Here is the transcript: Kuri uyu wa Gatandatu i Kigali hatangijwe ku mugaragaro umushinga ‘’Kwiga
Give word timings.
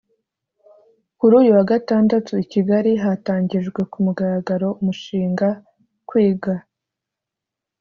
Kuri 1.17 1.33
uyu 1.41 1.51
wa 1.57 1.65
Gatandatu 1.71 2.31
i 2.43 2.45
Kigali 2.51 2.91
hatangijwe 3.03 3.79
ku 3.91 3.97
mugaragaro 4.05 4.67
umushinga 4.79 5.47
‘’Kwiga 6.09 6.53